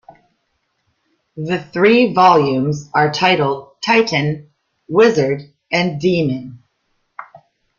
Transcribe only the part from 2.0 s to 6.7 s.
volumes are titled "Titan", "Wizard", and "Demon".